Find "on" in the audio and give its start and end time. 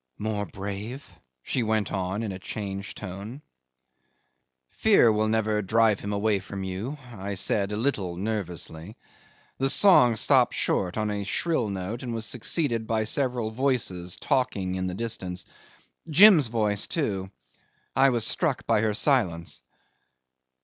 1.91-2.23, 10.97-11.11